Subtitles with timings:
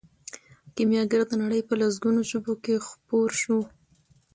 [0.75, 3.59] کیمیاګر د نړۍ په لسګونو ژبو کې خپور شو.